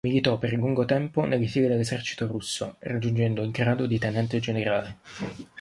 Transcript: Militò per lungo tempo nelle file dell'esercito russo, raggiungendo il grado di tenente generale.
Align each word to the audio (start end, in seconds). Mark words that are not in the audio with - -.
Militò 0.03 0.39
per 0.39 0.53
lungo 0.53 0.83
tempo 0.85 1.25
nelle 1.25 1.45
file 1.45 1.67
dell'esercito 1.67 2.25
russo, 2.25 2.77
raggiungendo 2.79 3.43
il 3.43 3.51
grado 3.51 3.85
di 3.85 3.99
tenente 3.99 4.39
generale. 4.39 4.97